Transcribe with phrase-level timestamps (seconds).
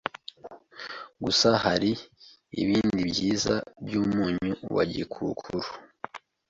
[1.23, 1.91] Gusa hari
[2.61, 3.55] ibindi byiza
[3.85, 5.67] by’umunyu wa gikukuru